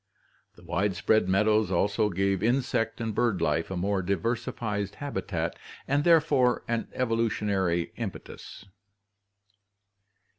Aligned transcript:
The 0.55 0.63
widespread 0.63 1.29
mead 1.29 1.47
ows 1.47 1.69
also 1.69 2.09
gave 2.09 2.41
insect 2.41 2.99
and 2.99 3.13
bird 3.13 3.39
life 3.39 3.69
a 3.69 3.77
more 3.77 4.01
diversified 4.01 4.95
habitat 4.95 5.55
and 5.87 6.03
therefore 6.03 6.63
an 6.67 6.87
evolutionary 6.95 7.93
impetus. 7.97 8.65